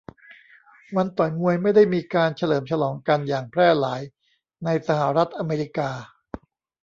[0.95, 4.01] วันต่อยมวยไม่ได้มีการเฉลิมฉลองกันอย่างแพร่หลาย
[4.63, 5.89] ในสหรัฐอเมริกา